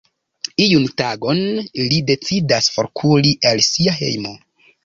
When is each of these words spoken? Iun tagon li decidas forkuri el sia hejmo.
Iun 0.63 0.87
tagon 1.01 1.43
li 1.91 2.01
decidas 2.09 2.73
forkuri 2.79 3.37
el 3.51 3.65
sia 3.71 3.97
hejmo. 4.03 4.35